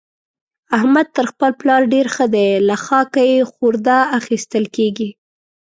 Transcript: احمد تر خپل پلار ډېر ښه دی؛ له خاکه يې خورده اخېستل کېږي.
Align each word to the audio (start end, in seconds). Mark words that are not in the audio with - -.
احمد 0.77 1.07
تر 1.15 1.25
خپل 1.31 1.51
پلار 1.59 1.81
ډېر 1.93 2.05
ښه 2.15 2.25
دی؛ 2.33 2.49
له 2.67 2.75
خاکه 2.85 3.23
يې 3.31 3.39
خورده 3.51 3.97
اخېستل 4.19 4.65
کېږي. 4.75 5.09